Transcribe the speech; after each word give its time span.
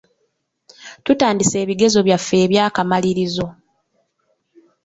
Tutandise 1.05 1.55
ebigezo 1.63 1.99
byaffe 2.07 2.35
eby'akamalirizo. 2.45 3.47